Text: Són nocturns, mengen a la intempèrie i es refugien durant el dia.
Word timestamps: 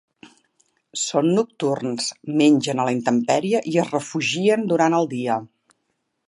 Són 1.01 1.27
nocturns, 1.39 2.07
mengen 2.41 2.81
a 2.81 2.87
la 2.89 2.95
intempèrie 2.97 3.61
i 3.73 3.75
es 3.85 3.93
refugien 3.97 4.65
durant 4.73 4.97
el 5.03 5.11
dia. 5.15 5.39